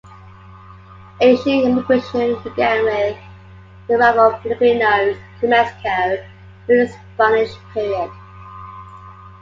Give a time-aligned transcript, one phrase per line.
[1.19, 3.15] Asian immigration began with
[3.87, 6.25] the arrival of Filipinos to Mexico
[6.65, 8.09] during the Spanish period.